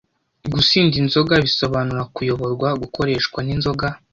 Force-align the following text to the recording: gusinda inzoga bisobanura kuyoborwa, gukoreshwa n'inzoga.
gusinda 0.53 0.95
inzoga 1.03 1.33
bisobanura 1.45 2.03
kuyoborwa, 2.15 2.69
gukoreshwa 2.81 3.39
n'inzoga. 3.45 3.87